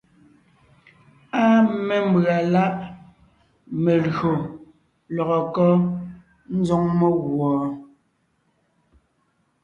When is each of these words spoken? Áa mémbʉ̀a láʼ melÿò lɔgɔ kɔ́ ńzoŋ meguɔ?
Áa 1.41 1.57
mémbʉ̀a 1.87 2.37
láʼ 2.53 2.73
melÿò 3.83 4.33
lɔgɔ 5.15 5.37
kɔ́ 5.55 5.71
ńzoŋ 6.57 6.83
meguɔ? 6.99 7.51